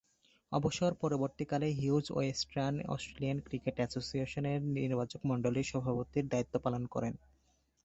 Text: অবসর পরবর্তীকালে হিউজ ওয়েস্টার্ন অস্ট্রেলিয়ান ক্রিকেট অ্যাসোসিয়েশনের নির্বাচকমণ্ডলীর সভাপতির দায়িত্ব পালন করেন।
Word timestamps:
অবসর 0.51 0.91
পরবর্তীকালে 1.01 1.67
হিউজ 1.73 2.05
ওয়েস্টার্ন 2.11 2.75
অস্ট্রেলিয়ান 2.87 3.39
ক্রিকেট 3.39 3.75
অ্যাসোসিয়েশনের 3.79 4.59
নির্বাচকমণ্ডলীর 4.77 5.69
সভাপতির 5.71 6.25
দায়িত্ব 6.27 6.55
পালন 6.65 6.83
করেন। 6.87 7.13